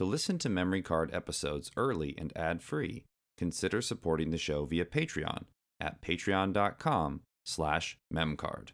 [0.00, 3.04] To listen to Memory Card episodes early and ad-free,
[3.36, 5.44] consider supporting the show via Patreon
[5.78, 8.68] at patreon.com slash memcard.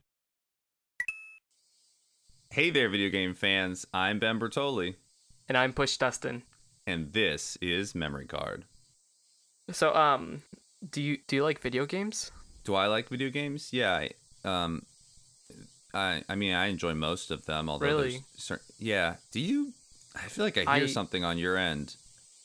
[2.53, 3.85] Hey there, video game fans.
[3.93, 4.95] I'm Ben Bertoli,
[5.49, 6.45] And I'm Push Dustin.
[6.87, 8.65] and this is Memory Card.
[9.73, 10.43] So, um,
[10.93, 12.31] do you do you like video games?
[12.63, 13.73] Do I like video games?
[13.73, 14.11] Yeah, I,
[14.49, 14.83] um,
[15.93, 17.69] I, I mean, I enjoy most of them.
[17.69, 18.21] Although Really?
[18.37, 19.17] cer- yeah.
[19.33, 19.73] Do you?
[20.17, 21.97] I feel like I hear I- something on your end.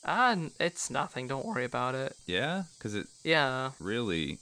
[0.04, 1.28] Ah, it's nothing.
[1.28, 2.16] Don't worry about it.
[2.26, 4.38] Yeah, because it Yeah, really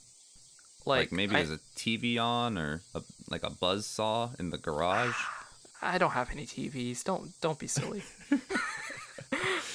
[0.85, 4.49] like, like, maybe I, there's a TV on or a, like a buzz saw in
[4.49, 5.13] the garage.
[5.83, 7.03] I don't have any TVs.
[7.03, 8.03] Don't don't be silly.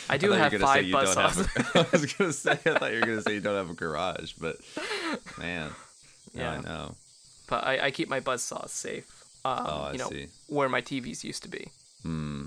[0.08, 1.38] I I do were have five buzz saws.
[1.40, 1.48] a-
[1.78, 4.32] I was gonna say I thought you were gonna say you don't have a garage,
[4.34, 4.56] but
[5.38, 5.70] man,
[6.34, 6.94] yeah, I know.
[7.48, 9.06] but I, I keep my buzz saws safe.
[9.44, 10.26] Um, Oh, I you know see.
[10.48, 11.68] where my TVs used to be.
[12.02, 12.46] Hmm.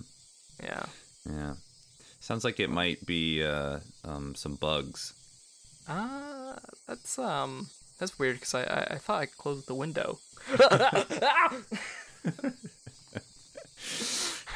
[0.63, 0.86] Yeah.
[1.30, 1.54] Yeah.
[2.20, 5.13] Sounds like it might be uh, um, some bugs.
[5.88, 6.55] Uh
[6.88, 7.68] that's um
[7.99, 10.20] that's weird because I, I I thought I closed the window.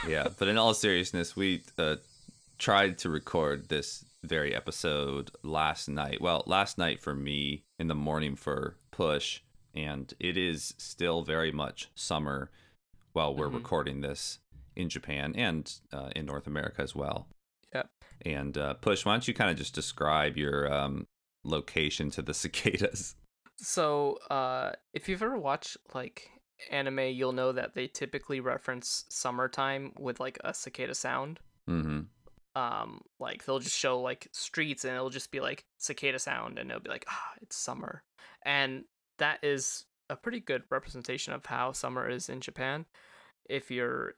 [0.08, 1.96] Yeah, but in all seriousness, we uh,
[2.58, 6.20] tried to record this very episode last night.
[6.20, 9.40] Well, last night for me, in the morning for Push,
[9.74, 12.50] and it is still very much summer
[13.14, 13.54] while we're Mhm.
[13.56, 14.40] recording this
[14.76, 17.28] in Japan and uh, in North America as well.
[17.74, 17.90] Yep.
[18.26, 21.08] And uh, Push, why don't you kind of just describe your um,
[21.44, 23.16] location to the cicadas?
[23.58, 26.30] So, uh, if you've ever watched like
[26.72, 31.40] anime, you'll know that they typically reference summertime with like a cicada sound.
[31.70, 32.02] Mm-hmm.
[32.56, 36.70] Um, like they'll just show like streets and it'll just be like cicada sound and
[36.70, 38.04] it'll be like, ah, it's summer.
[38.46, 38.84] And
[39.18, 42.86] that is a pretty good representation of how summer is in Japan.
[43.50, 44.16] If you're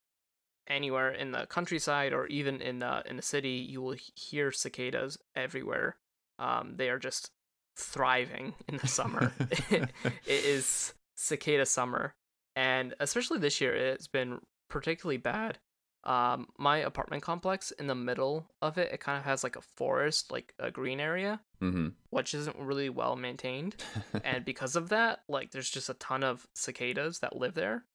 [0.67, 5.17] anywhere in the countryside or even in the in the city, you will hear cicadas
[5.35, 5.97] everywhere.
[6.39, 7.31] Um, they are just
[7.77, 9.31] thriving in the summer.
[9.69, 9.91] it
[10.25, 12.13] is cicada summer,
[12.55, 15.59] and especially this year, it's been particularly bad.
[16.03, 19.61] Um, my apartment complex in the middle of it, it kind of has like a
[19.61, 21.87] forest, like a green area, Mm-hmm.
[22.11, 23.77] which isn't really well maintained
[24.25, 27.85] and because of that like there's just a ton of cicadas that live there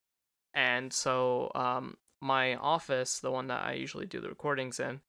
[0.55, 5.01] and so um my office the one that i usually do the recordings in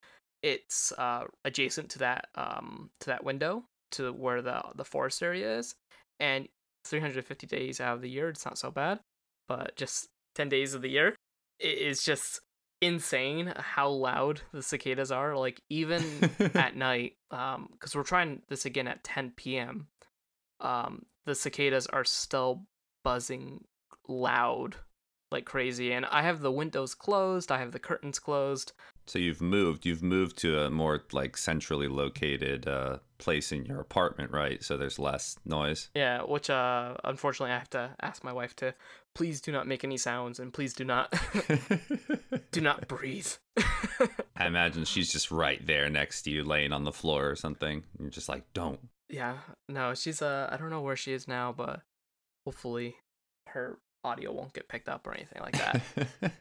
[0.44, 5.58] it's uh adjacent to that um to that window to where the the forest area
[5.58, 5.76] is.
[6.20, 6.48] And
[6.86, 9.00] 350 days out of the year it's not so bad
[9.48, 11.16] but just 10 days of the year
[11.60, 12.40] it is just
[12.82, 15.38] insane how loud the cicadas are.
[15.38, 16.04] Like even
[16.56, 19.88] at night um because we're trying this again at 10 p.m
[20.60, 22.64] um the cicadas are still
[23.04, 23.64] buzzing
[24.08, 24.76] loud
[25.32, 28.74] like crazy and i have the windows closed i have the curtains closed
[29.08, 29.86] So you've moved.
[29.86, 34.64] You've moved to a more like centrally located uh, place in your apartment, right?
[34.64, 35.90] So there's less noise.
[35.96, 38.74] yeah which uh unfortunately i have to ask my wife to
[39.16, 41.08] please do not make any sounds and please do not
[42.52, 43.32] do not breathe
[44.36, 47.84] I imagine she's just right there next to you, laying on the floor or something.
[48.00, 48.80] You're just like, don't.
[49.10, 49.38] yeah
[49.68, 51.82] no she's uh i don't know where she is now but
[52.46, 52.96] hopefully
[53.48, 55.82] her audio won't get picked up or anything like that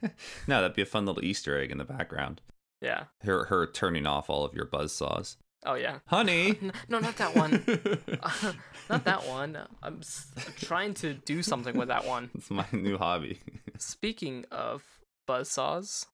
[0.49, 2.41] no, that'd be a fun little Easter egg in the background.
[2.81, 5.37] yeah Her her turning off all of your buzz saws.
[5.67, 6.59] oh yeah Honey.
[6.89, 7.63] No not that one
[8.89, 9.59] not that one.
[9.83, 12.31] I'm s- trying to do something with that one.
[12.35, 13.41] It's my new hobby.
[13.79, 14.83] Speaking of
[15.29, 16.07] buzzsaws,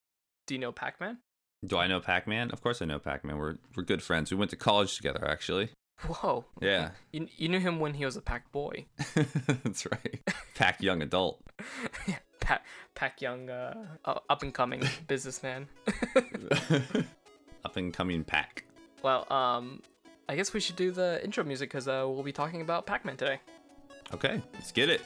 [0.46, 1.18] do you know Pac-Man?
[1.66, 2.50] Do I know Pac-Man?
[2.50, 3.38] Of course I know Pac-Man.
[3.38, 4.30] We're we're good friends.
[4.30, 5.70] We went to college together, actually.
[6.02, 6.44] Whoa.
[6.60, 8.86] Yeah, You, you knew him when he was a pack boy.
[9.64, 10.20] that's right.
[10.54, 11.40] Pack young adult.
[12.06, 12.64] yeah, Pac,
[12.94, 13.74] Pac Young, uh,
[14.04, 15.66] uh, up and coming businessman.
[17.64, 18.64] Up and coming pack.
[19.02, 19.82] well, um,
[20.28, 23.16] I guess we should do the intro music because uh, we'll be talking about Pac-Man
[23.16, 23.40] today.
[24.14, 25.00] Okay, let's get it.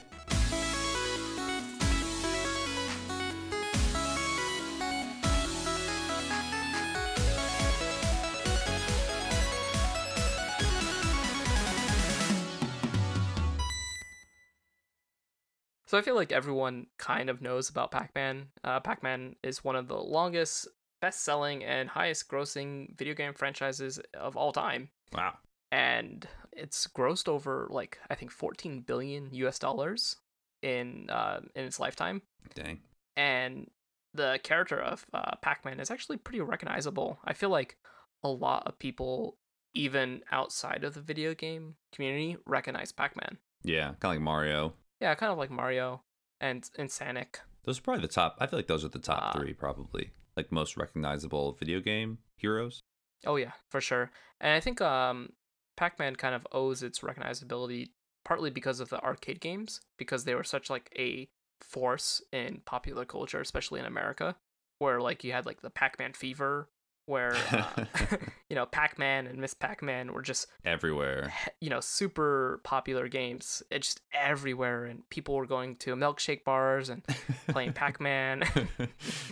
[15.90, 18.46] So I feel like everyone kind of knows about Pac-Man.
[18.62, 20.68] Uh, Pac-Man is one of the longest,
[21.02, 24.90] best-selling, and highest-grossing video game franchises of all time.
[25.12, 25.38] Wow.
[25.72, 30.14] and it's grossed over like I think 14 billion US dollars
[30.62, 32.22] in uh, in its lifetime.
[32.54, 32.78] Dang.
[33.16, 33.68] And
[34.14, 37.18] the character of uh, Pac-Man is actually pretty recognizable.
[37.24, 37.76] I feel like
[38.22, 39.38] a lot of people,
[39.74, 43.38] even outside of the video game community, recognize Pac-Man.
[43.64, 44.74] Yeah, kind of like Mario.
[45.00, 46.02] Yeah, kind of like Mario
[46.40, 47.40] and and Sonic.
[47.64, 48.36] Those are probably the top.
[48.38, 49.32] I feel like those are the top Ah.
[49.38, 50.10] three, probably.
[50.36, 52.80] Like most recognizable video game heroes.
[53.26, 54.10] Oh yeah, for sure.
[54.40, 55.30] And I think um,
[55.76, 57.90] Pac-Man kind of owes its recognizability
[58.24, 61.28] partly because of the arcade games, because they were such like a
[61.60, 64.36] force in popular culture, especially in America,
[64.78, 66.68] where like you had like the Pac-Man fever,
[67.10, 67.84] where uh,
[68.48, 71.32] you know Pac-Man and Miss Pac-Man were just everywhere.
[71.60, 76.88] you know super popular games, it's just everywhere, and people were going to milkshake bars
[76.88, 77.02] and
[77.48, 78.44] playing Pac-Man.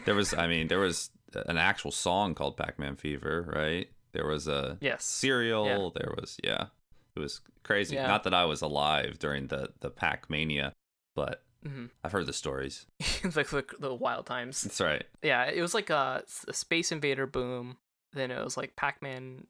[0.05, 1.11] there was, I mean, there was
[1.47, 3.89] an actual song called Pac-Man Fever, right?
[4.13, 5.67] There was a yes cereal.
[5.95, 6.01] Yeah.
[6.03, 6.67] There was, yeah,
[7.15, 7.95] it was crazy.
[7.95, 8.07] Yeah.
[8.07, 10.73] Not that I was alive during the the Pac Mania,
[11.15, 12.87] but hmm I've heard the stories.
[13.35, 14.63] like the, the wild times.
[14.63, 15.05] That's right.
[15.23, 17.77] Yeah, it was like a, a Space Invader boom.
[18.13, 19.47] Then it was like Pac-Man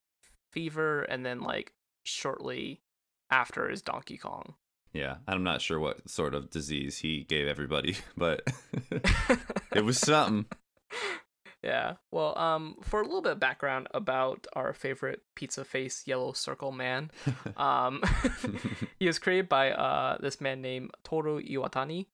[0.52, 1.72] fever, and then like
[2.04, 2.80] shortly
[3.30, 4.54] after is Donkey Kong.
[4.92, 8.42] Yeah, I'm not sure what sort of disease he gave everybody, but
[9.74, 10.46] it was something.
[11.62, 11.94] Yeah.
[12.12, 16.72] Well, um, for a little bit of background about our favorite pizza face yellow circle
[16.72, 17.10] man,
[17.56, 18.02] um,
[18.98, 22.06] he was created by uh this man named Toru Iwatani,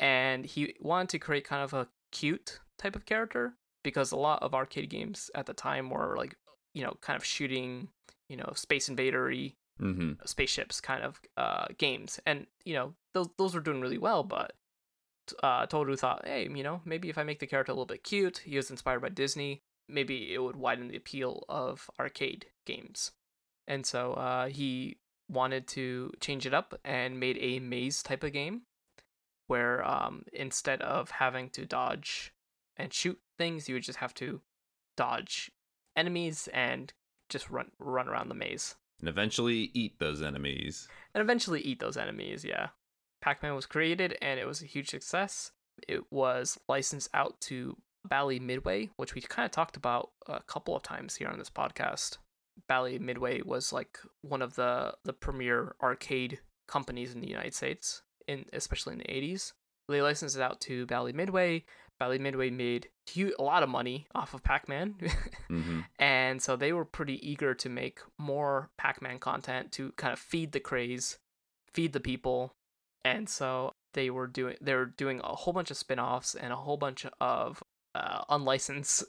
[0.00, 4.42] and he wanted to create kind of a cute type of character because a lot
[4.42, 6.36] of arcade games at the time were like
[6.74, 7.88] you know kind of shooting
[8.28, 13.54] you know space invadery hmm spaceships kind of uh games and you know those those
[13.54, 14.52] were doing really well but
[15.42, 18.04] uh Toru thought hey you know maybe if I make the character a little bit
[18.04, 23.12] cute he was inspired by Disney maybe it would widen the appeal of arcade games
[23.66, 24.98] and so uh he
[25.30, 28.62] wanted to change it up and made a maze type of game
[29.46, 32.32] where um instead of having to dodge
[32.76, 34.40] and shoot things you would just have to
[34.96, 35.50] dodge
[35.96, 36.92] enemies and
[37.28, 40.88] just run run around the maze And eventually eat those enemies.
[41.14, 42.44] and eventually eat those enemies.
[42.44, 42.68] Yeah.
[43.20, 45.52] Pac Man was created and it was a huge success.
[45.86, 50.74] It was licensed out to Bally Midway, which we kind of talked about a couple
[50.76, 52.18] of times here on this podcast.
[52.68, 58.02] Bally Midway was like one of the, the premier arcade companies in the United States,
[58.26, 59.52] in especially in the 80s.
[59.88, 61.64] They licensed it out to Bally Midway.
[61.98, 64.96] Bally Midway made hu- a lot of money off of Pac Man.
[65.48, 70.18] hmm and so they were pretty eager to make more pac-man content to kind of
[70.18, 71.18] feed the craze
[71.72, 72.54] feed the people
[73.04, 76.56] and so they were doing they were doing a whole bunch of spin-offs and a
[76.56, 77.62] whole bunch of
[77.94, 79.04] uh, unlicensed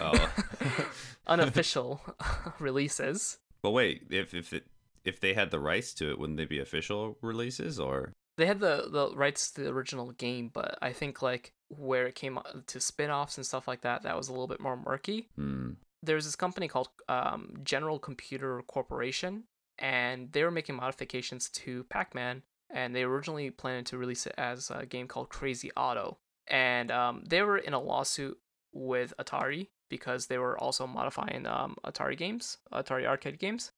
[0.00, 0.32] Oh.
[1.26, 2.00] unofficial
[2.58, 4.66] releases But wait, if if it
[5.04, 8.12] if they had the rights to it, wouldn't they be official releases or?
[8.38, 12.14] they had the the rights to the original game but i think like where it
[12.14, 15.70] came to spin-offs and stuff like that that was a little bit more murky Hmm.
[16.02, 19.44] there's this company called um, General Computer Corporation,
[19.78, 24.70] and they were making modifications to Pac-Man, and they originally planned to release it as
[24.70, 26.18] a game called Crazy Auto,
[26.48, 28.38] and um, they were in a lawsuit
[28.72, 33.72] with Atari because they were also modifying um, Atari games, Atari arcade games.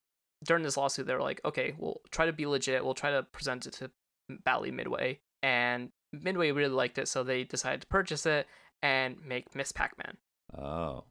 [0.45, 2.85] During this lawsuit, they were like, "Okay, we'll try to be legit.
[2.85, 3.91] We'll try to present it to
[4.45, 8.47] Bally Midway," and Midway really liked it, so they decided to purchase it
[8.83, 10.17] and make Miss Pac-Man.
[10.57, 11.05] Oh.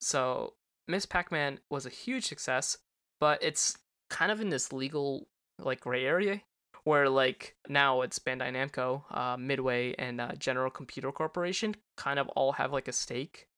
[0.00, 0.54] So
[0.88, 2.78] Miss Pac-Man was a huge success,
[3.20, 3.76] but it's
[4.08, 5.28] kind of in this legal
[5.58, 6.42] like gray area
[6.86, 12.28] where like now it's Bandai Namco, uh, Midway, and uh, General Computer Corporation kind of
[12.30, 13.48] all have like a stake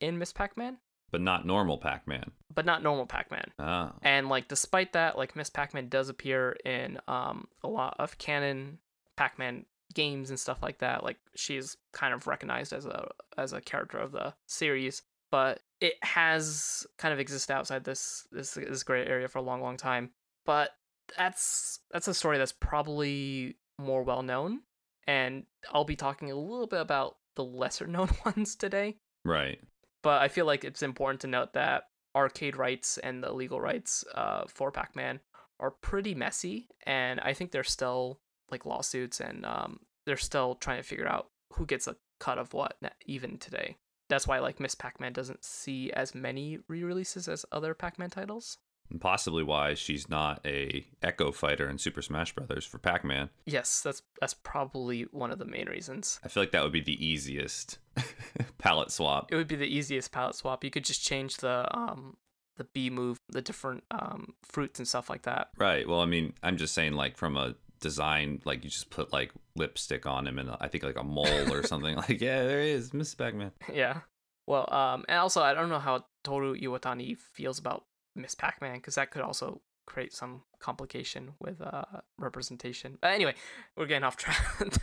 [0.00, 0.76] in Miss Pac-Man,
[1.10, 2.30] But not normal Pac-Man.
[2.54, 3.52] but not normal Pac-Man.
[3.58, 3.92] Oh.
[4.02, 8.78] And like despite that, like Miss Pac-Man does appear in um a lot of canon
[9.16, 9.64] Pac-Man
[9.94, 11.02] games and stuff like that.
[11.02, 15.00] Like she's kind of recognized as a as a character of the series,
[15.30, 19.62] but it has kind of existed outside this this this gray area for a long,
[19.62, 20.10] long time.
[20.44, 20.70] But
[21.16, 24.60] that's that's a story that's probably more well known,
[25.06, 29.58] and I'll be talking a little bit about the lesser known ones today Right.
[30.02, 31.84] but I feel like it's important to note that
[32.16, 35.18] arcade rights and the legal rights uh, for Pac-Man
[35.58, 38.20] are pretty messy, and I think there's still
[38.50, 42.52] like lawsuits, and um, they're still trying to figure out who gets a cut of
[42.54, 43.76] what even today.
[44.10, 48.58] That's why like Miss Pac-Man doesn't see as many re-releases as other Pac-Man titles.
[48.90, 53.30] And possibly why she's not a Echo Fighter in Super Smash Brothers for Pac-Man.
[53.46, 56.20] Yes, that's that's probably one of the main reasons.
[56.22, 57.78] I feel like that would be the easiest
[58.58, 59.32] palette swap.
[59.32, 60.62] It would be the easiest palette swap.
[60.62, 62.16] You could just change the um
[62.56, 65.48] the B move, the different um fruits and stuff like that.
[65.58, 65.88] Right.
[65.88, 69.32] Well, I mean, I'm just saying, like from a design, like you just put like
[69.56, 71.96] lipstick on him and I think like a mole or something.
[71.96, 73.52] like, yeah, there he is, Miss Pac-Man.
[73.72, 74.00] Yeah.
[74.46, 78.94] Well, um, and also I don't know how Toru Iwatani feels about Miss Pac-Man because
[78.96, 81.84] that could also create some complication with uh
[82.18, 82.98] representation.
[83.00, 83.34] But anyway,
[83.76, 84.38] we're getting off track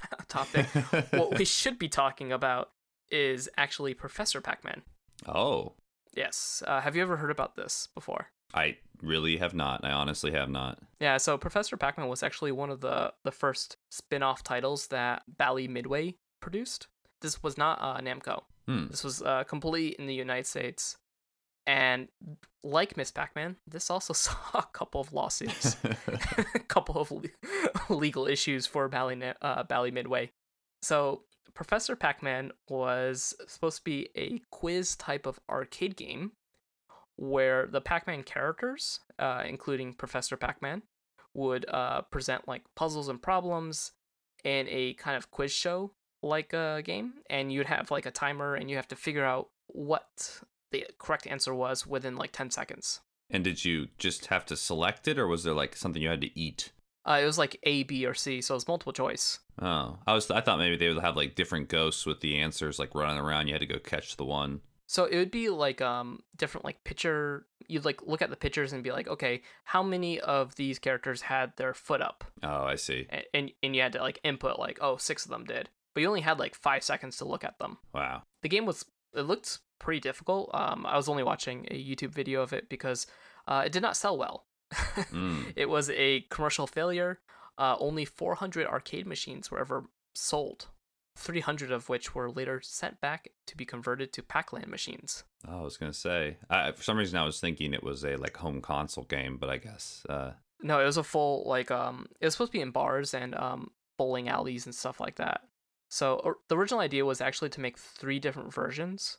[0.27, 0.67] topic.
[1.11, 2.69] what we should be talking about
[3.09, 4.83] is actually Professor Pac-Man.
[5.27, 5.73] oh,
[6.13, 6.61] Yes.
[6.67, 8.27] Uh, have you ever heard about this before?
[8.53, 9.85] I really have not.
[9.85, 10.79] I honestly have not.
[10.99, 15.67] Yeah, so Professor Pac-Man was actually one of the the first spin-off titles that Bally
[15.69, 16.87] Midway produced.
[17.21, 18.43] This was not uh, Namco.
[18.67, 18.87] Hmm.
[18.89, 20.97] This was uh, complete in the United States.
[21.67, 22.07] And
[22.63, 25.77] like Miss Pac-Man, this also saw a couple of lawsuits,
[26.55, 27.29] a couple of le-
[27.89, 30.31] legal issues for Bally, uh, Bally Midway.
[30.81, 36.31] So Professor Pac-Man was supposed to be a quiz type of arcade game
[37.17, 40.81] where the Pac-Man characters, uh, including Professor Pac-Man,
[41.33, 43.91] would uh, present like puzzles and problems
[44.43, 45.91] in a kind of quiz show
[46.23, 49.49] like a game, and you'd have like a timer, and you have to figure out
[49.67, 50.41] what
[50.71, 53.01] the correct answer was within like ten seconds.
[53.29, 56.21] and did you just have to select it, or was there like something you had
[56.21, 56.71] to eat?
[57.07, 59.39] Uh, it was like A, B, or C, so it was multiple choice.
[59.61, 60.29] Oh, I was.
[60.29, 63.47] I thought maybe they would have like different ghosts with the answers, like running around.
[63.47, 64.61] You had to go catch the one.
[64.87, 67.47] So it would be like um different like picture.
[67.67, 71.21] You'd like look at the pictures and be like, okay, how many of these characters
[71.21, 72.25] had their foot up?
[72.43, 73.07] Oh, I see.
[73.09, 76.01] and, and and you had to like input like oh six of them did but
[76.01, 78.23] you only had like five seconds to look at them Wow.
[78.43, 82.41] the game was it looked pretty difficult um i was only watching a youtube video
[82.41, 83.07] of it because
[83.47, 84.45] uh, it did not sell well
[85.11, 85.51] Mm.
[85.57, 87.19] it was a commercial failure
[87.57, 89.83] uh, only 400 arcade machines were ever
[90.15, 90.67] sold
[91.17, 95.63] 300 of which were later sent back to be converted to pac-land machines Oh, I
[95.63, 96.37] was gonna say.
[96.51, 99.49] I, for some reason, I was thinking it was a like home console game, but
[99.49, 100.05] I guess.
[100.07, 103.13] Uh, no it was a full like um it was supposed to be in bars
[103.15, 105.41] and um bowling alleys and stuff like that
[105.91, 109.17] so the original idea was actually to make three different versions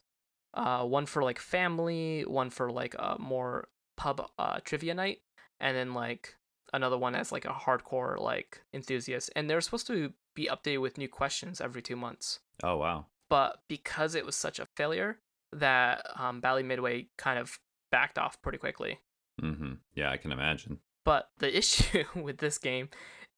[0.54, 5.20] uh one for like family one for like a more pub uh trivia night
[5.60, 6.36] and then like
[6.72, 10.96] another one as like a hardcore like enthusiast and they're supposed to be updated with
[10.98, 13.04] new questions every two months oh wow.
[13.28, 15.18] but because it was such a failure
[15.52, 17.58] that um bally midway kind of
[17.90, 18.98] backed off pretty quickly
[19.40, 19.72] Mm-hmm.
[19.94, 20.78] Yeah, I can imagine.
[21.04, 22.90] but the issue with this game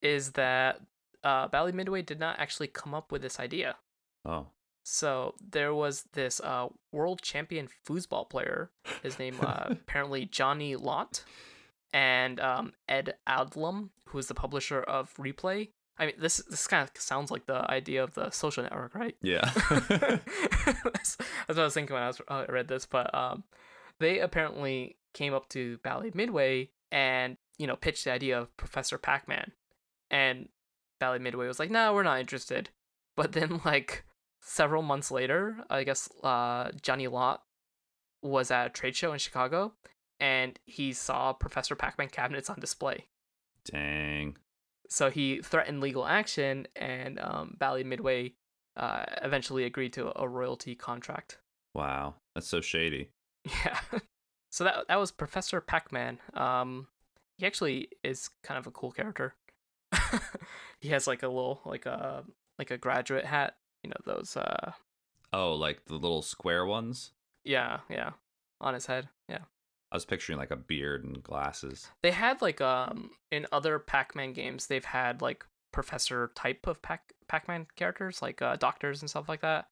[0.03, 0.81] is that
[1.25, 3.77] uh, Bally Midway did not actually come up with this idea.
[4.25, 4.47] Oh.
[4.85, 8.71] So there was this uh, world champion foosball player.
[9.03, 11.25] His name uh, apparently Johnny Lott,
[11.93, 15.71] and um, Ed Adlum, who is the publisher of Replay.
[15.97, 19.17] I mean, this this kind of sounds like the idea of the social network, right?
[19.23, 19.51] Yeah.
[19.71, 22.85] that's, that's what I was thinking when I was uh, read this.
[22.85, 23.45] But um,
[24.01, 28.99] they apparently came up to Bally Midway and you know pitched the idea of Professor
[28.99, 29.53] Pac-Man,
[30.11, 30.49] and
[31.01, 32.71] Bally Midway was like, "No, we're not interested."
[33.17, 34.05] But then, like
[34.41, 37.43] several months later, I guess uh, Johnny Lott
[38.23, 39.73] was at a trade show in Chicago,
[40.21, 43.07] and he saw Professor Pac-Man cabinets on display.
[43.65, 44.37] Dang.
[44.89, 48.35] So he threatened legal action, and um, Bally Midway
[48.77, 51.39] uh, eventually agreed to a royalty contract.
[51.75, 52.15] Wow.
[52.35, 53.11] That's so shady.
[53.65, 53.79] Yeah.
[54.51, 56.19] so that that was Professor Pac-Man.
[56.33, 56.87] Um,
[57.37, 59.35] he actually is kind of a cool character.
[60.81, 62.25] he has like a little like a
[62.59, 63.57] like a graduate hat.
[63.83, 64.37] You know those.
[64.37, 64.73] Uh,
[65.33, 67.11] Oh, like the little square ones.
[67.45, 68.11] yeah, yeah,
[68.61, 69.09] on his head.
[69.29, 69.41] Yeah.
[69.91, 71.89] I was picturing like a beard and glasses.
[72.05, 77.13] They had like um in other Pac-Man games they've had like professor type of Pac
[77.27, 79.67] Pac-Man characters like uh, doctors and stuff like that.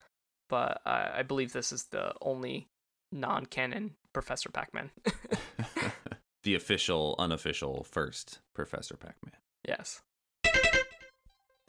[0.48, 2.68] But uh, I believe this is the only
[3.12, 4.90] non-canon Professor Pac-Man.
[6.42, 9.36] the official, unofficial first Professor Pac-Man.
[9.66, 10.02] yes.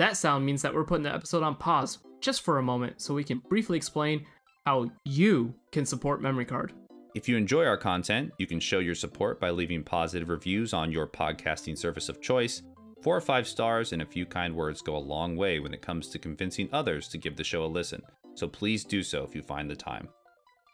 [0.03, 3.13] That sound means that we're putting the episode on pause just for a moment so
[3.13, 4.25] we can briefly explain
[4.65, 6.73] how you can support Memory Card.
[7.15, 10.91] If you enjoy our content, you can show your support by leaving positive reviews on
[10.91, 12.63] your podcasting service of choice.
[13.01, 15.81] Four or five stars and a few kind words go a long way when it
[15.81, 18.01] comes to convincing others to give the show a listen,
[18.33, 20.09] so please do so if you find the time.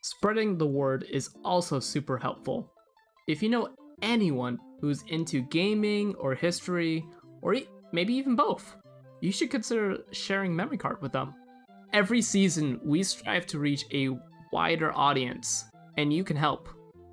[0.02, 2.74] Spreading the word is also super helpful.
[3.28, 3.70] If you know
[4.02, 7.06] anyone who's into gaming or history,
[7.44, 7.58] or
[7.94, 8.76] maybe even both,
[9.22, 11.34] you should consider sharing Memory Card with them.
[11.94, 14.10] Every season, we strive to reach a
[14.52, 15.66] wider audience,
[15.98, 16.70] and you can help.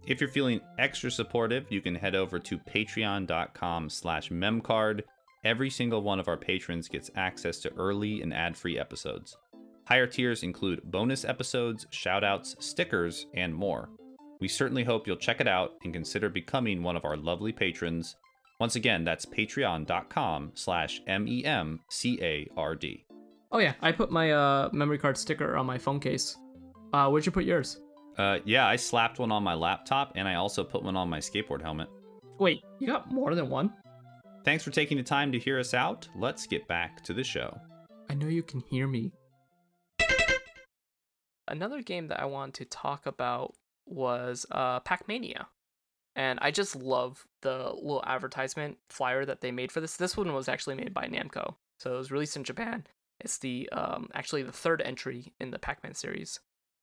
[0.07, 5.03] If you're feeling extra supportive, you can head over to patreon.com slash memcard.
[5.45, 9.37] Every single one of our patrons gets access to early and ad-free episodes.
[9.87, 13.89] Higher tiers include bonus episodes, shoutouts, stickers, and more.
[14.41, 18.17] We certainly hope you'll check it out and consider becoming one of our lovely patrons.
[18.59, 23.05] Once again, that's patreon.com slash M-E-M-C-A-R-D.
[23.53, 26.37] Oh yeah, I put my uh, memory card sticker on my phone case.
[26.93, 27.81] Uh, where'd you put yours?
[28.17, 31.19] Uh, yeah, I slapped one on my laptop and I also put one on my
[31.19, 31.89] skateboard helmet.
[32.39, 33.73] Wait, you got more than one?
[34.45, 36.09] Thanks for taking the time to hear us out.
[36.17, 37.59] Let's get back to the show.
[38.09, 39.13] I know you can hear me.
[41.49, 43.55] Another game that I want to talk about
[43.87, 45.47] was uh, Pac Mania,
[46.17, 49.97] and I just love the little advertisement flyer that they made for this.
[49.97, 52.85] This one was actually made by Namco, so it was released in Japan.
[53.21, 56.41] It's the um, actually the third entry in the Pac-Man series.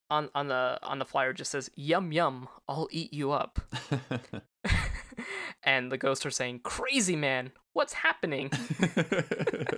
[0.10, 3.60] On on the on the flyer just says "Yum yum, I'll eat you up,"
[5.64, 8.52] and the ghosts are saying, "Crazy man, what's happening?"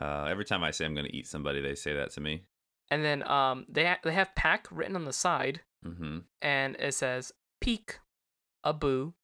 [0.00, 2.44] uh, every time I say I'm going to eat somebody, they say that to me.
[2.90, 6.18] And then um, they ha- they have Pac written on the side, Mm-hmm.
[6.40, 7.98] and it says peek,
[8.64, 9.14] a boo,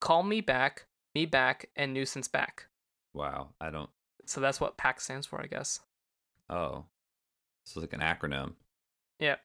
[0.00, 2.66] call me back, me back, and nuisance back.
[3.12, 3.90] Wow, I don't.
[4.26, 5.80] So that's what PAC stands for, I guess.
[6.48, 6.84] Oh,
[7.64, 8.54] this is like an acronym.
[9.18, 9.36] Yeah.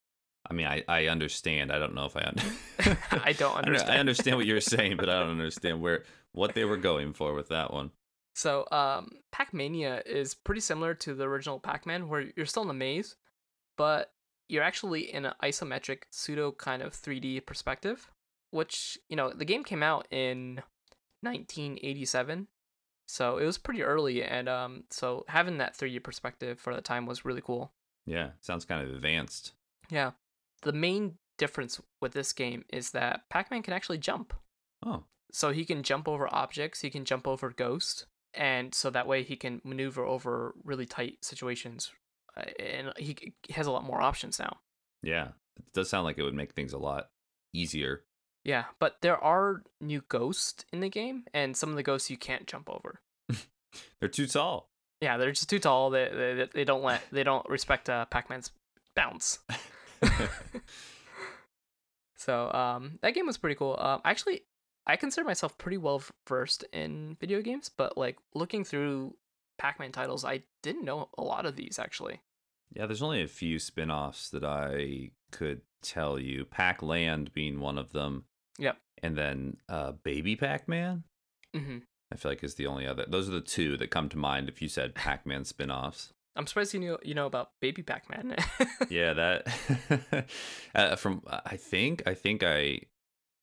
[0.50, 1.72] I mean, I, I understand.
[1.72, 3.58] I don't know if I under- I don't understand.
[3.58, 4.00] I understand.
[4.00, 7.50] understand what you're saying, but I don't understand where what they were going for with
[7.50, 7.91] that one.
[8.36, 12.63] So, um, Pac Mania is pretty similar to the original Pac Man, where you're still
[12.63, 13.15] in a maze,
[13.77, 14.13] but
[14.48, 18.10] you're actually in an isometric pseudo kind of 3D perspective,
[18.51, 20.62] which, you know, the game came out in
[21.22, 22.48] 1987.
[23.08, 27.08] So it was pretty early, and um, so having that 3D perspective for the time
[27.08, 27.72] was really cool.
[28.06, 29.53] Yeah, sounds kind of advanced.
[29.89, 30.12] Yeah.
[30.62, 34.34] The main difference with this game is that Pac Man can actually jump.
[34.86, 39.08] Oh, So he can jump over objects, he can jump over ghosts, and so that
[39.08, 41.91] way he can maneuver over really tight situations.
[42.38, 44.58] uh, And he has a lot more options now.
[45.01, 45.29] yeah.
[45.58, 47.10] It does sound like it would make things a lot
[47.53, 48.03] easier.
[48.43, 52.17] Yeah, but there are new ghosts in the game, and some of the ghosts you
[52.17, 53.01] can't jump over.
[54.00, 54.69] They're too tall.
[55.01, 55.91] Yeah, they're just too tall.
[55.91, 58.51] They they, they don't let they don't respect uh, Pac-Man's
[58.96, 59.39] bounce.
[62.19, 63.77] So um, that game was pretty cool.
[63.79, 64.41] Um, actually,
[64.86, 69.15] I consider myself pretty well versed in video games, but like looking through
[69.58, 72.22] Pac-Man titles, I didn't know a lot of these actually.
[72.75, 76.46] Yeah, there's only a few spin-offs that I could tell you.
[76.46, 78.25] Pac Land being one of them.
[78.60, 78.78] Yep.
[79.01, 81.04] And then uh Baby Pac-Man,
[81.56, 81.78] hmm
[82.12, 83.06] I feel like is the only other.
[83.08, 86.10] Those are the two that come to mind if you said Pac-Man spin-offs.
[86.36, 88.36] I'm surprised you know you know about Baby Pac-Man.
[88.89, 90.28] yeah, that
[90.76, 92.82] uh, from I think I think I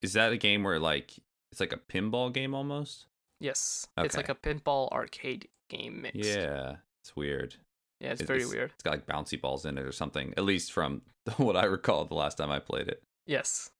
[0.02, 1.12] is that a game where like
[1.52, 3.06] it's like a pinball game almost?
[3.40, 6.18] yes, it's like a pinball arcade game mixed.
[6.24, 7.54] Yeah, it's weird.
[8.00, 8.70] yeah, it's It- very weird.
[8.74, 10.32] It's got like bouncy balls in it or something.
[10.36, 11.02] At least from
[11.36, 13.02] what I recall the last time I played it.
[13.26, 13.70] Yes.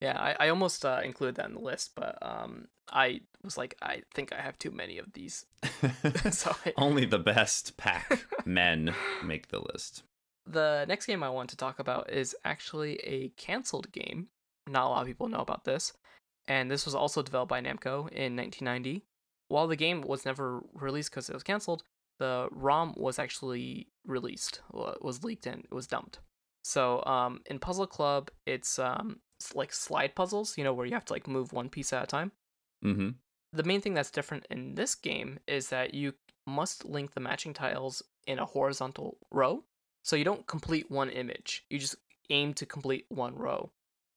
[0.00, 3.74] Yeah, I, I almost uh, included that in the list, but um, I was like,
[3.82, 5.44] I think I have too many of these.
[6.30, 10.04] so I, Only the best pack men make the list.
[10.46, 14.28] the next game I want to talk about is actually a canceled game.
[14.68, 15.92] Not a lot of people know about this.
[16.46, 19.04] And this was also developed by Namco in 1990.
[19.48, 21.82] While the game was never released because it was canceled,
[22.18, 26.20] the ROM was actually released, wa- was leaked, and it was dumped.
[26.62, 29.20] So um, in Puzzle Club, it's um,
[29.54, 32.06] like slide puzzles, you know, where you have to like move one piece at a
[32.06, 32.32] time.
[32.84, 33.10] Mm-hmm.
[33.52, 36.14] The main thing that's different in this game is that you
[36.46, 39.64] must link the matching tiles in a horizontal row.
[40.04, 41.96] So you don't complete one image, you just
[42.30, 43.70] aim to complete one row.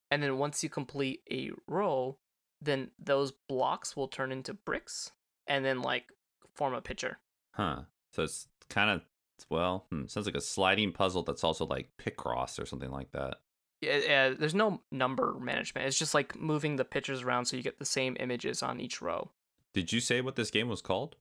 [0.10, 2.18] And then once you complete a row,
[2.62, 5.12] then those blocks will turn into bricks
[5.48, 6.12] and then like
[6.54, 7.20] form a picture.
[7.54, 7.84] Huh.
[8.14, 9.02] So it's kind of
[9.50, 13.38] well, hmm, sounds like a sliding puzzle that's also like Picross or something like that.
[13.82, 15.88] Yeah, yeah, there's no number management.
[15.88, 19.02] It's just like moving the pictures around so you get the same images on each
[19.02, 19.32] row.
[19.74, 21.16] Did you say what this game was called?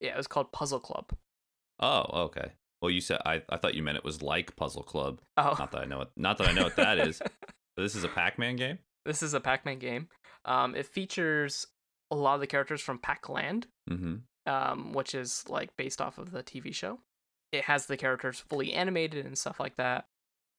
[0.00, 1.12] Yeah, it was called Puzzle Club.
[1.80, 2.52] Oh, okay.
[2.80, 5.20] Well, you said I, I thought you meant it was like Puzzle Club.
[5.36, 7.20] Oh, Not that I know what not that I know what that is.
[7.74, 8.78] But this is a Pac-Man game.
[9.06, 10.08] this is a Pac-Man game.
[10.44, 11.66] Um, it features
[12.10, 14.16] a lot of the characters from Pac-Land, Mm-hmm.
[14.52, 16.98] um, which is like based off of the TV show.
[17.50, 20.04] It has the characters fully animated and stuff like that.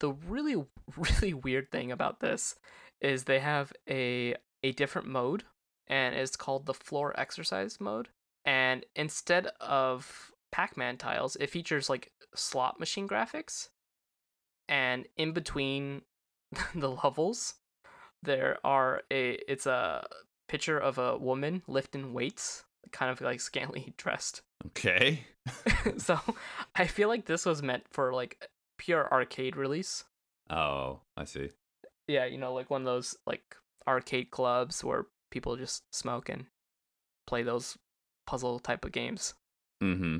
[0.03, 0.61] The really,
[0.97, 2.55] really weird thing about this
[2.99, 5.45] is they have a a different mode,
[5.87, 8.09] and it's called the floor exercise mode.
[8.43, 13.69] And instead of Pac-Man tiles, it features like slot machine graphics,
[14.67, 16.01] and in between
[16.75, 17.53] the levels,
[18.21, 20.05] there are a it's a
[20.49, 24.41] picture of a woman lifting weights, kind of like scantily dressed.
[24.65, 25.27] Okay.
[25.97, 26.19] so
[26.75, 28.49] I feel like this was meant for like
[28.83, 30.03] pure arcade release.
[30.49, 31.49] Oh, I see.
[32.07, 33.55] Yeah, you know, like one of those like
[33.87, 36.45] arcade clubs where people just smoke and
[37.25, 37.77] play those
[38.27, 39.35] puzzle type of games.
[39.81, 40.17] Mm-hmm.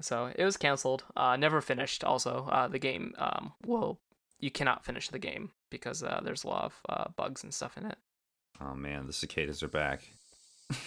[0.00, 1.04] So it was canceled.
[1.16, 2.02] Uh, never finished.
[2.02, 4.00] Also, uh, the game um, will
[4.40, 7.76] you cannot finish the game because uh, there's a lot of uh, bugs and stuff
[7.76, 7.96] in it.
[8.60, 10.02] Oh man, the cicadas are back.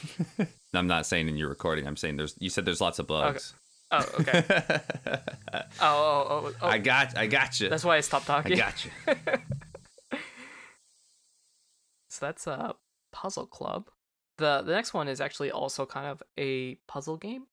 [0.73, 1.87] I'm not saying in your recording.
[1.87, 2.35] I'm saying there's.
[2.39, 3.53] You said there's lots of bugs.
[3.91, 4.43] Oh, okay.
[5.53, 6.67] oh, oh, oh, oh.
[6.67, 7.17] I got.
[7.17, 7.69] I got you.
[7.69, 8.53] that's why I stopped talking.
[8.53, 8.91] I got you.
[12.15, 12.75] So that's a
[13.11, 13.89] puzzle club.
[14.37, 17.47] The the next one is actually also kind of a puzzle game.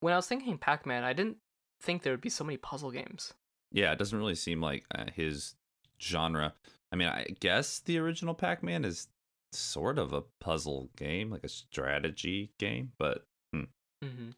[0.00, 1.36] When I was thinking Pac-Man, I didn't
[1.82, 3.34] think there would be so many puzzle games.
[3.70, 5.54] Yeah, it doesn't really seem like uh, his
[6.00, 6.54] genre.
[6.90, 9.08] I mean, I guess the original Pac-Man is
[9.52, 13.64] sort of a puzzle game, like a strategy game, but hmm.
[14.02, 14.30] Mm-hmm.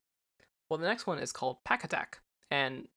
[0.69, 2.89] Well, the next one is called Pac-Attack, and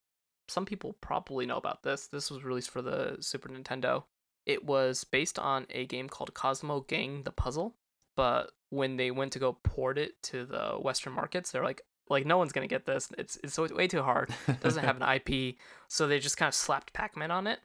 [0.47, 2.07] some people probably know about this.
[2.07, 4.03] This was released for the Super Nintendo.
[4.45, 7.75] It was based on a game called Cosmo Gang the Puzzle,
[8.15, 12.25] but when they went to go port it to the Western markets, they're like, like
[12.25, 13.09] no one's gonna get this.
[13.17, 14.33] It's it's way too hard.
[14.47, 15.55] It doesn't have an IP,
[15.87, 17.59] so they just kind of slapped Pac-Man on it.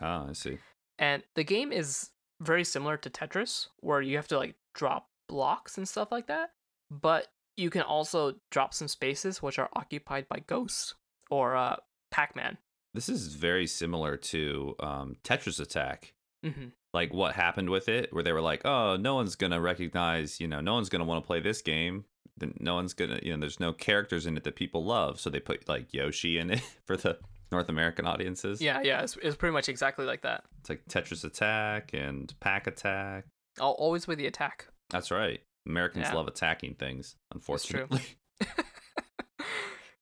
[0.00, 0.58] Ah, I see.
[0.98, 5.78] And the game is very similar to Tetris, where you have to like drop blocks
[5.78, 6.50] and stuff like that.
[6.90, 10.94] But you can also drop some spaces which are occupied by ghosts
[11.30, 11.76] or uh,
[12.10, 12.58] Pac-Man.
[12.94, 16.14] This is very similar to um, Tetris Attack.
[16.44, 16.66] Mm-hmm.
[16.92, 20.48] Like what happened with it, where they were like, "Oh, no one's gonna recognize, you
[20.48, 22.04] know, no one's gonna want to play this game.
[22.36, 25.30] Then no one's gonna, you know, there's no characters in it that people love, so
[25.30, 27.18] they put like Yoshi in it for the
[27.50, 28.60] North American audiences.
[28.60, 30.44] Yeah, yeah, it's, it's pretty much exactly like that.
[30.60, 33.26] It's like Tetris Attack and Pac-Attack.
[33.60, 34.66] Al- Always with the attack.
[34.90, 35.40] That's right.
[35.66, 36.14] Americans Yeah.
[36.14, 38.02] love attacking things, unfortunately.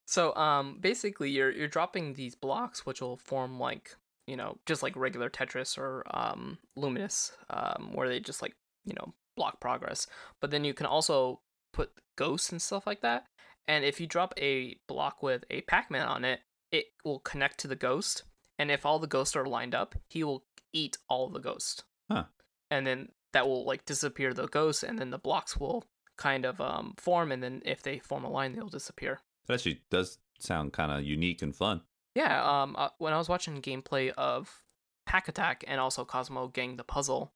[0.07, 3.95] So um basically you're you're dropping these blocks which will form like,
[4.27, 8.95] you know, just like regular Tetris or um Lumines, um, where they just like, you
[8.95, 10.09] know, block progress.
[10.41, 11.43] But then you can also
[11.73, 13.27] put ghosts and stuff like that.
[13.69, 16.41] And if you drop a block with a Pac-Man on it,
[16.73, 18.25] it will connect to the ghost.
[18.59, 20.43] And if all the ghosts are lined up, he will
[20.73, 21.85] eat all the ghosts.
[22.11, 22.25] Huh.
[22.69, 25.85] And then that will like disappear the ghosts and then the blocks will
[26.17, 29.21] kind of um form and then if they form a line they'll disappear.
[29.47, 31.83] That actually does sound kind of unique and fun.
[32.15, 34.65] Yeah, um, uh, when I was watching gameplay of
[35.07, 37.33] Pac-Attack and also Cosmo Gang the Puzzle,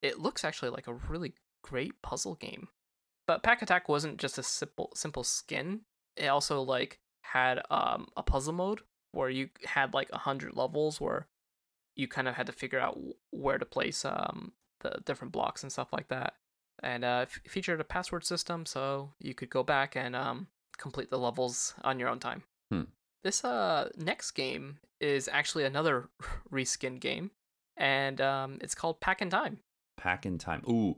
[0.00, 2.68] it looks actually like a really great puzzle game.
[3.26, 5.82] But Pac-Attack wasn't just a simple simple skin.
[6.16, 8.80] It also like had um a puzzle mode
[9.12, 11.28] where you had like a hundred levels where
[11.94, 12.98] you kind of had to figure out
[13.30, 14.52] where to place um
[14.82, 16.34] the different blocks and stuff like that.
[16.82, 21.10] And uh, f- featured a password system, so you could go back and um complete
[21.10, 22.42] the levels on your own time.
[22.70, 22.82] Hmm.
[23.22, 26.08] This uh next game is actually another
[26.52, 27.30] reskin game,
[27.76, 29.58] and um it's called Pac-in-Time.
[29.96, 30.62] Pack in Time.
[30.68, 30.96] Ooh,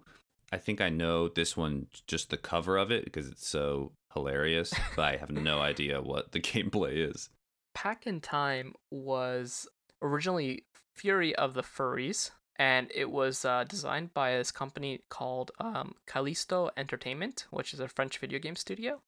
[0.53, 4.73] I think I know this one, just the cover of it, because it's so hilarious,
[4.97, 7.29] but I have no idea what the gameplay is.
[7.75, 9.67] Pac-in-Time was
[10.01, 15.95] originally Fury of the Furries, and it was uh, designed by this company called um,
[16.07, 19.01] Kalisto Entertainment, which is a French video game studio.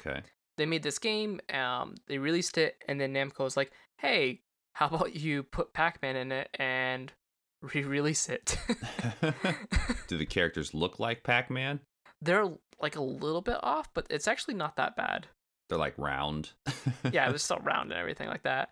[0.00, 0.22] Okay.
[0.56, 4.40] They made this game, um, they released it, and then Namco was like, "Hey,
[4.74, 7.12] how about you put Pac-Man in it and
[7.62, 8.58] re-release it?"
[10.08, 11.80] Do the characters look like Pac Man?
[12.22, 12.48] They're
[12.80, 15.26] like a little bit off, but it's actually not that bad.
[15.68, 16.50] They're like round.
[17.12, 18.70] yeah, they're still round and everything like that.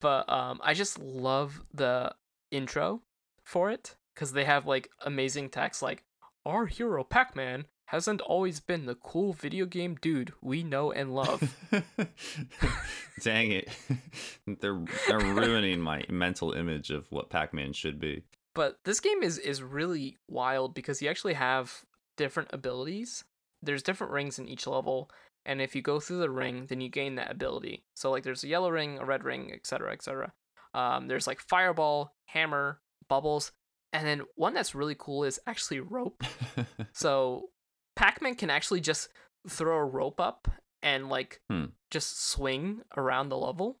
[0.00, 2.14] But um, I just love the
[2.50, 3.02] intro
[3.48, 6.04] for it because they have like amazing text like
[6.44, 11.56] our hero Pac-Man hasn't always been the cool video game dude we know and love.
[13.22, 13.68] Dang it.
[14.60, 18.22] they're they're ruining my mental image of what Pac-Man should be.
[18.54, 21.84] but this game is is really wild because you actually have
[22.18, 23.24] different abilities.
[23.62, 25.10] There's different rings in each level,
[25.46, 27.84] and if you go through the ring, then you gain that ability.
[27.94, 30.34] So like there's a yellow ring, a red ring, etc., etc.
[30.74, 33.52] Um, there's like fireball, hammer, bubbles,
[33.92, 36.22] and then one that's really cool is actually rope.
[36.92, 37.50] So
[37.96, 39.08] Pac-Man can actually just
[39.48, 40.48] throw a rope up
[40.82, 41.66] and like Hmm.
[41.90, 43.78] just swing around the level.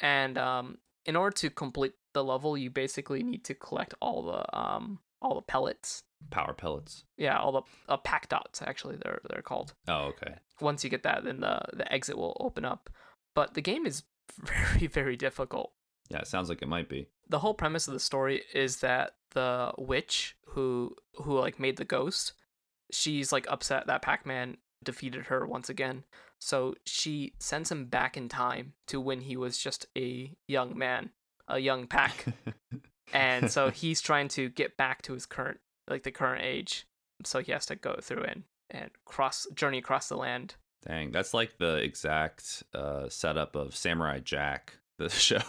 [0.00, 4.56] And um, in order to complete the level, you basically need to collect all the
[4.58, 6.02] um all the pellets.
[6.30, 7.04] Power pellets.
[7.16, 9.74] Yeah, all the uh, Pac-Dots actually they're they're called.
[9.88, 10.34] Oh, okay.
[10.60, 12.90] Once you get that, then the the exit will open up.
[13.34, 14.04] But the game is
[14.42, 15.72] very very difficult
[16.10, 17.08] Yeah, it sounds like it might be.
[17.28, 21.84] the whole premise of the story is that the witch who who like made the
[21.84, 22.32] ghost
[22.92, 26.04] she's like upset that pac-man defeated her once again.
[26.38, 31.10] So she sends him back in time to when he was just a young man
[31.48, 32.26] a young pac.
[33.12, 36.86] And so he's trying to get back to his current like the current age.
[37.24, 40.54] So he has to go through and and cross journey across the land.
[40.86, 45.40] Dang, that's like the exact uh, setup of Samurai Jack, the show.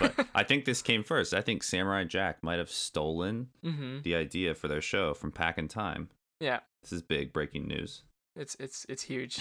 [0.00, 1.34] But I think this came first.
[1.34, 4.02] I think Samurai Jack might have stolen mm-hmm.
[4.02, 6.08] the idea for their show from Pac-in-Time.
[6.40, 8.02] yeah This is big breaking news.
[8.36, 9.38] it's it's it's huge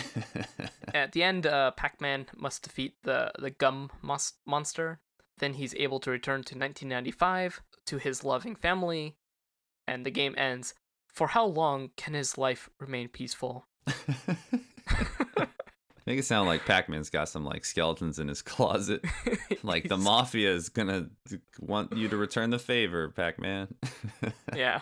[0.93, 4.99] At the end, uh, Pac-Man must defeat the the gum mos- monster.
[5.39, 9.17] Then he's able to return to 1995 to his loving family,
[9.87, 10.73] and the game ends.
[11.13, 13.67] For how long can his life remain peaceful?
[16.07, 19.05] Make it sound like Pac-Man's got some like skeletons in his closet.
[19.63, 21.09] Like the mafia is gonna
[21.59, 23.67] want you to return the favor, Pac-Man.
[24.55, 24.81] yeah.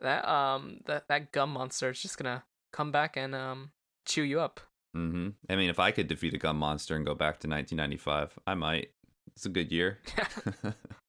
[0.00, 3.70] That um that that gum monster is just gonna come back and um
[4.04, 4.60] chew you up.
[4.96, 5.30] Mm-hmm.
[5.48, 8.54] I mean, if I could defeat a gum monster and go back to 1995, I
[8.54, 8.90] might.
[9.34, 9.98] It's a good year.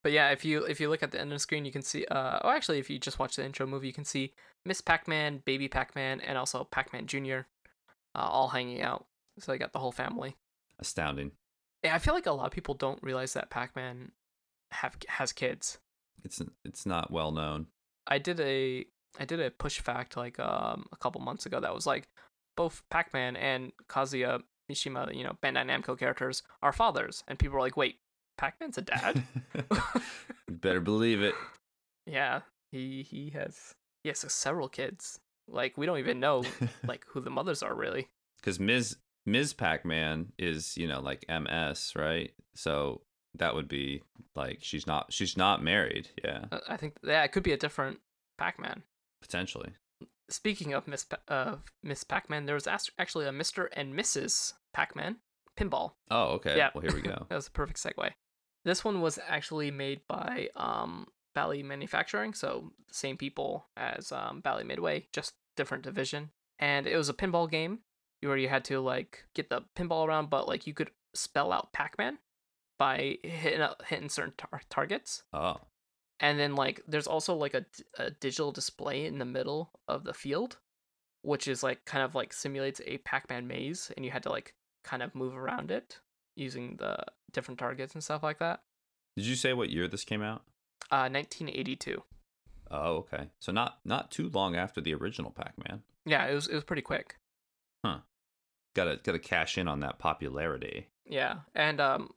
[0.03, 1.83] But yeah, if you if you look at the end of the screen, you can
[1.83, 2.05] see.
[2.05, 4.33] Uh, oh, actually, if you just watch the intro movie, you can see
[4.65, 7.47] Miss Pac-Man, Baby Pac-Man, and also Pac-Man Junior,
[8.15, 9.05] uh, all hanging out.
[9.41, 10.35] So they got the whole family.
[10.79, 11.31] Astounding.
[11.83, 14.11] Yeah, I feel like a lot of people don't realize that Pac-Man
[14.71, 15.79] have has kids.
[16.23, 17.67] It's it's not well known.
[18.07, 18.85] I did a
[19.19, 22.07] I did a push fact like um a couple months ago that was like
[22.55, 27.61] both Pac-Man and Kazuya Mishima, you know, Bandai Namco characters are fathers, and people were
[27.61, 27.97] like, "Wait,
[28.37, 29.23] Pac-Man's a dad?"
[30.49, 31.35] Better believe it.
[32.05, 33.73] yeah, he he has
[34.03, 35.19] he has several kids.
[35.47, 36.43] Like we don't even know
[36.87, 38.07] like who the mothers are really.
[38.41, 38.97] Because Ms.
[39.25, 39.53] Ms.
[39.53, 42.31] Pac-Man is you know like MS, right?
[42.55, 43.01] So
[43.35, 44.01] that would be
[44.35, 46.09] like she's not she's not married.
[46.23, 47.99] Yeah, Uh, I think yeah, it could be a different
[48.37, 48.83] Pac-Man.
[49.21, 49.73] potentially.
[50.29, 53.67] Speaking of Miss pa- uh, Miss Pac-Man, there was actually a Mr.
[53.73, 54.53] and Mrs.
[54.73, 55.17] Pac-Man
[55.59, 55.93] pinball.
[56.09, 56.55] Oh, okay.
[56.57, 56.69] Yeah.
[56.73, 57.25] Well, here we go.
[57.29, 58.11] That was a perfect segue.
[58.63, 64.63] This one was actually made by um, Bally Manufacturing, so same people as um, Bally
[64.63, 66.29] Midway, just different division.
[66.59, 67.79] And it was a pinball game
[68.21, 71.73] where you had to like get the pinball around, but like you could spell out
[71.73, 72.17] Pac-Man
[72.77, 75.23] by hitting a- hitting certain tar- targets.
[75.33, 75.57] Oh,
[76.19, 77.65] And then like there's also like a,
[77.97, 80.57] a digital display in the middle of the field,
[81.23, 84.53] which is like kind of like simulates a Pac-Man maze, and you had to like
[84.83, 85.99] kind of move around it
[86.35, 86.97] using the
[87.33, 88.61] different targets and stuff like that.
[89.17, 90.41] did you say what year this came out?
[90.89, 92.01] Uh, 1982.
[92.71, 93.29] Oh, okay.
[93.39, 95.83] So not not too long after the original Pac-Man.
[96.05, 97.17] Yeah, it was it was pretty quick.
[97.83, 98.03] Got
[98.75, 100.87] to got to cash in on that popularity.
[101.05, 102.11] Yeah, and um,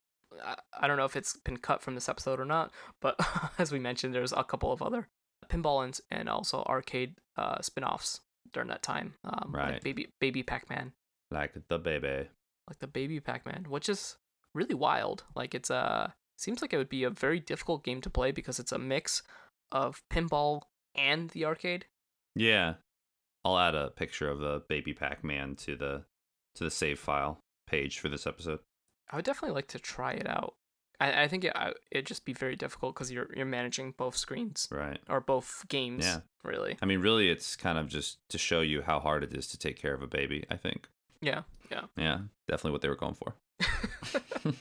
[0.45, 3.19] I, I don't know if it's been cut from this episode or not, but
[3.59, 5.09] as we mentioned, there's a couple of other
[5.49, 8.21] pinball and and also arcade uh spin-offs
[8.53, 9.15] during that time.
[9.25, 9.73] Um, Right.
[9.75, 10.93] Like baby baby Pac-Man.
[11.31, 12.29] Like the baby.
[12.69, 14.17] like the baby Pac-Man, which is
[14.55, 15.25] really wild.
[15.35, 18.59] Like it's a seems like it would be a very difficult game to play because
[18.59, 19.23] it's a mix
[19.73, 20.63] of pinball
[20.95, 21.87] and the arcade.
[22.35, 22.75] Yeah.
[23.45, 26.05] I'll add a picture of the baby Pac-Man to the
[26.57, 28.61] to the save file page for this episode.
[29.11, 30.55] I would definitely like to try it out.
[31.01, 31.53] I, I think it
[31.91, 35.01] it'd just be very difficult because you're you're managing both screens Right.
[35.09, 36.05] or both games.
[36.05, 36.21] Yeah.
[36.45, 36.77] really.
[36.81, 39.59] I mean, really, it's kind of just to show you how hard it is to
[39.59, 40.45] take care of a baby.
[40.51, 40.89] I think.
[41.21, 41.85] Yeah, yeah.
[41.97, 43.35] Yeah, definitely what they were going for.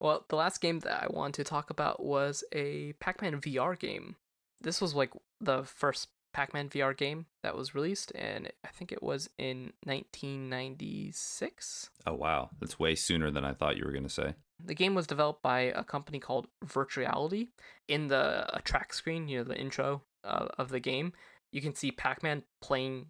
[0.00, 4.16] well, the last game that I want to talk about was a Pac-Man VR game.
[4.60, 9.02] This was like the first Pac-Man VR game that was released, and I think it
[9.02, 11.90] was in 1996.
[12.06, 14.36] Oh wow, that's way sooner than I thought you were gonna say.
[14.64, 17.48] The game was developed by a company called Virtuality.
[17.88, 21.12] In the uh, track screen, you know, the intro uh, of the game,
[21.50, 23.06] you can see Pac-Man playing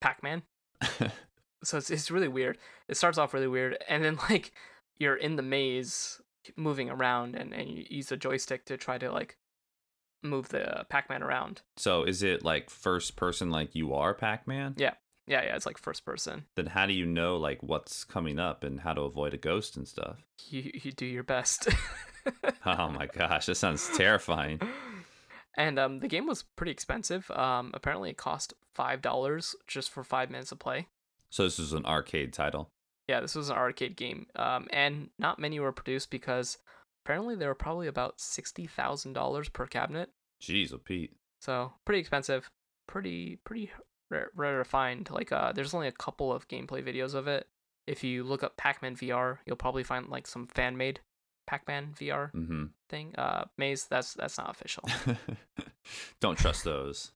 [0.00, 0.40] Pac-Man.
[1.62, 2.56] so it's, it's really weird.
[2.88, 4.52] It starts off really weird, and then like
[4.98, 6.18] you're in the maze,
[6.56, 9.36] moving around, and and you use a joystick to try to like
[10.22, 11.62] move the Pac-Man around.
[11.76, 14.74] so is it like first person, like you are Pac-Man?
[14.76, 14.94] Yeah.
[15.26, 16.46] Yeah, yeah, it's like first person.
[16.56, 19.76] Then how do you know like what's coming up and how to avoid a ghost
[19.76, 20.16] and stuff?
[20.48, 21.68] You you do your best.
[22.66, 24.60] Oh my gosh, that sounds terrifying.
[25.56, 27.30] and um, the game was pretty expensive.
[27.30, 30.88] Um, apparently it cost five dollars just for five minutes of play.
[31.30, 32.68] So this is an arcade title.
[33.08, 34.26] Yeah, this was an arcade game.
[34.36, 36.58] Um, and not many were produced because
[37.04, 40.10] apparently they were probably about sixty thousand dollars per cabinet.
[40.42, 41.12] Jeez, oh Pete.
[41.40, 42.50] So pretty expensive.
[42.88, 43.70] Pretty pretty
[44.10, 45.08] rare, rare to find.
[45.10, 47.46] Like uh, there's only a couple of gameplay videos of it.
[47.86, 51.00] If you look up Pac-Man VR, you'll probably find like some fan made
[51.46, 52.64] Pac-Man VR Mm-hmm.
[52.88, 53.14] thing.
[53.16, 54.84] Uh, Maze, that's that's not official.
[56.20, 57.12] Don't trust those.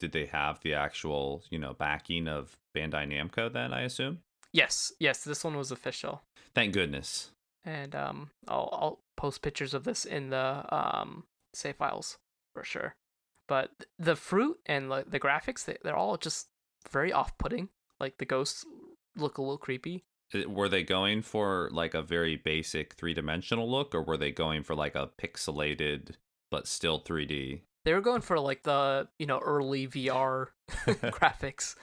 [0.00, 4.18] Did they have the actual, you know, backing of Bandai Namco then, I assume?
[4.52, 6.22] yes, yes, this one was official.
[6.54, 7.30] Thank goodness.
[7.64, 12.18] And um, I'll I'll post pictures of this in the um save files
[12.54, 12.94] for sure.
[13.48, 16.48] But the fruit and like the graphics, they, they're all just
[16.90, 17.68] very off-putting.
[18.00, 18.64] Like the ghosts
[19.16, 20.04] look a little creepy.
[20.34, 24.30] Uh, Were they going for like a very basic three dimensional look or were they
[24.30, 26.12] going for like a pixelated
[26.50, 27.62] but still 3D?
[27.84, 30.46] They were going for like the you know early VR
[30.86, 31.74] graphics.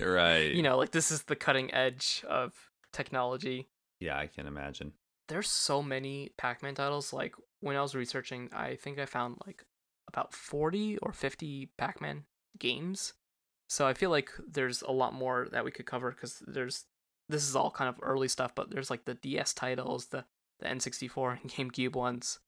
[0.00, 0.52] right.
[0.54, 2.52] you know, like this is the cutting edge of
[2.92, 3.68] technology.
[4.00, 4.92] Yeah, I can imagine.
[5.28, 7.12] There's so many Pac-Man titles.
[7.12, 9.64] Like when I was researching, I think I found like
[10.08, 12.24] about 40 or 50 Pac-Man
[12.58, 13.14] games.
[13.68, 16.84] So I feel like there's a lot more that we could cover because there's
[17.28, 20.24] this is all kind of early stuff, but there's like the DS titles, the
[20.60, 22.38] the N64 and GameCube ones.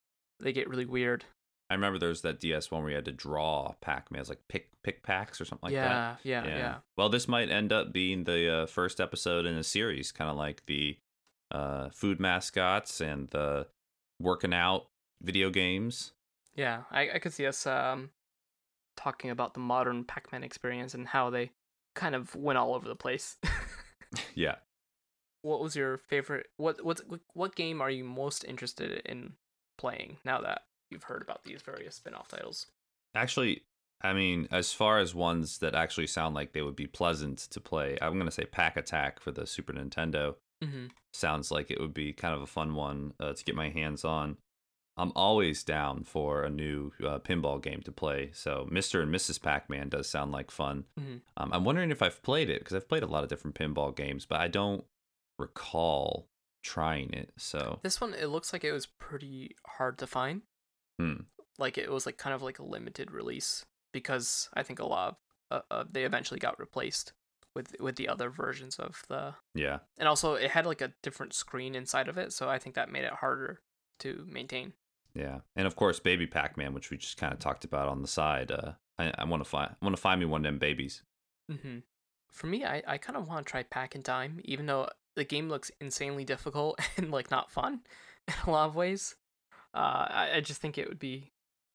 [0.40, 1.24] They get really weird.
[1.68, 4.42] I remember there was that DS one where you had to draw Pac-Man, was like
[4.48, 6.18] pick pick packs or something like yeah, that.
[6.22, 9.64] Yeah, yeah, yeah, Well, this might end up being the uh, first episode in a
[9.64, 10.96] series, kind of like the
[11.50, 13.66] uh, food mascots and the
[14.20, 14.87] working out
[15.22, 16.12] video games.
[16.54, 18.11] Yeah, I, I could see us um,
[18.96, 21.50] talking about the modern Pac-Man experience and how they
[21.94, 23.37] kind of went all over the place.
[24.35, 24.56] yeah.
[25.42, 26.46] What was your favorite?
[26.56, 27.00] What what
[27.35, 29.35] what game are you most interested in
[29.78, 32.66] playing now that you've heard about these various spin-off titles?
[33.14, 33.62] Actually,
[34.02, 37.61] I mean, as far as ones that actually sound like they would be pleasant to
[37.61, 40.35] play, I'm gonna say Pac-Attack for the Super Nintendo.
[40.62, 40.87] Mm-hmm.
[41.12, 44.05] Sounds like it would be kind of a fun one uh, to get my hands
[44.05, 44.37] on.
[44.99, 48.31] I'm always down for a new uh, pinball game to play.
[48.33, 49.03] So Mr.
[49.03, 49.42] and Mrs.
[49.42, 50.85] Pac-Man does sound like fun.
[50.99, 51.16] Mm-hmm.
[51.37, 53.95] Um, I'm wondering if I've played it because I've played a lot of different pinball
[53.95, 54.85] games, but I don't
[55.38, 56.29] recall
[56.62, 57.33] trying it.
[57.37, 60.42] So This one, it looks like it was pretty hard to find.
[60.99, 61.25] Hmm.
[61.59, 65.09] Like it was like kind of like a limited release because I think a lot
[65.09, 65.16] of
[65.51, 67.12] uh, uh, they eventually got replaced
[67.57, 71.33] with with the other versions of the yeah, and also it had like a different
[71.35, 73.62] screen inside of it, so I think that made it harder
[74.01, 74.75] to maintain.
[75.14, 78.09] yeah, and of course Baby Pac-Man, which we just kind of talked about on the
[78.09, 78.53] side.
[78.53, 81.03] Uh, I, I want to find I want to find me one of them babies.
[81.51, 81.79] Mm-hmm.
[82.31, 85.71] For me, I, I kind of want to try Pac-in-Time, even though the game looks
[85.81, 87.81] insanely difficult and like not fun
[88.29, 89.16] in a lot of ways.
[89.75, 91.33] Uh, I, I just think it would be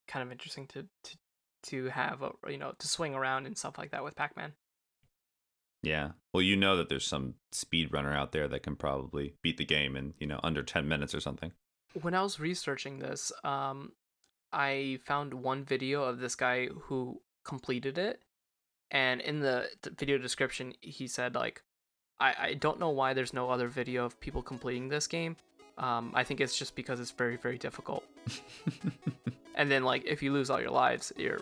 [0.08, 1.18] kind of interesting to to
[1.64, 4.54] to have a you know to swing around and stuff like that with Pac-Man.
[5.84, 6.12] Yeah.
[6.34, 9.96] Well, you know that there's some speedrunner out there that can probably beat the game
[9.96, 11.52] in, you know, under 10 minutes or something.
[12.02, 13.92] When I was researching this, um,
[14.54, 18.22] I found one video of this guy who completed it,
[18.92, 21.64] and in the, the video description, he said like,
[22.20, 25.36] I, I don't know why there's no other video of people completing this game.
[25.78, 28.04] Um, I think it's just because it's very very difficult.
[29.56, 31.42] and then like if you lose all your lives, you're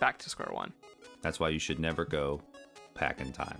[0.00, 0.72] back to square one.
[1.20, 2.40] That's why you should never go
[2.96, 3.58] pack in time.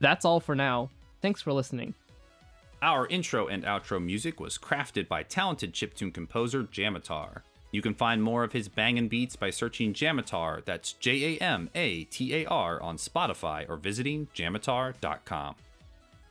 [0.00, 0.90] That's all for now.
[1.20, 1.94] Thanks for listening.
[2.80, 7.42] Our intro and outro music was crafted by talented chiptune composer Jamatar.
[7.70, 11.68] You can find more of his bangin' beats by searching Jamatar, that's J A M
[11.74, 15.54] A T A R, on Spotify or visiting jamatar.com.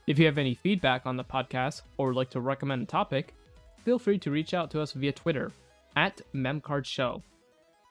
[0.08, 3.34] If you have any feedback on the podcast or would like to recommend a topic,
[3.84, 5.52] feel free to reach out to us via Twitter
[5.96, 7.22] at MemCardShow.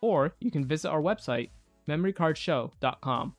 [0.01, 1.51] Or you can visit our website,
[1.89, 3.35] memorycardshow.com.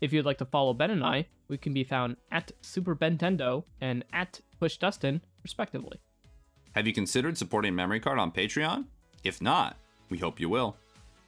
[0.00, 3.64] If you'd like to follow Ben and I, we can be found at Super Bentendo
[3.80, 6.00] and at Push Dustin, respectively.
[6.72, 8.86] Have you considered supporting Memory Card on Patreon?
[9.26, 9.76] If not,
[10.08, 10.76] we hope you will.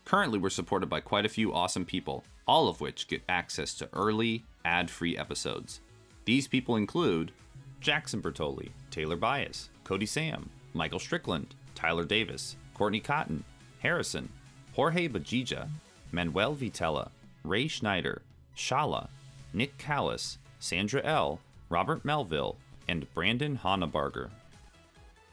[0.04, 3.88] Currently, we're supported by quite a few awesome people, all of which get access to
[3.92, 5.80] early, ad free episodes.
[6.24, 7.32] These people include
[7.80, 13.42] Jackson Bertoli, Taylor Bias, Cody Sam, Michael Strickland, Tyler Davis, Courtney Cotton,
[13.80, 14.28] Harrison,
[14.74, 15.68] Jorge Bajija,
[16.12, 17.10] Manuel Vitella,
[17.42, 18.22] Ray Schneider,
[18.56, 19.08] Shala,
[19.52, 22.58] Nick Callis, Sandra L., Robert Melville,
[22.88, 24.30] and Brandon Hannebarger.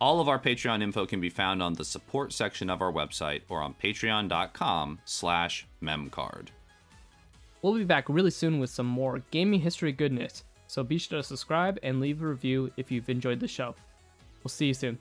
[0.05, 3.41] All of our Patreon info can be found on the support section of our website
[3.49, 6.49] or on patreon.com slash memcard.
[7.63, 11.23] We'll be back really soon with some more gaming history goodness, so be sure to
[11.23, 13.73] subscribe and leave a review if you've enjoyed the show.
[14.43, 14.99] We'll see you soon.